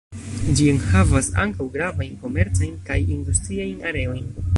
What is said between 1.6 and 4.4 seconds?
gravajn komercajn kaj industriajn areojn.